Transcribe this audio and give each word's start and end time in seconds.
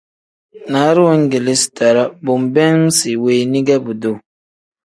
Naaru 0.71 1.01
weegeleezi 1.09 1.67
too-ro 1.77 2.03
bo 2.23 2.31
nbeem 2.43 2.79
isi 2.91 3.11
weeni 3.23 3.59
ge 3.67 3.75
buduu. 3.85 4.17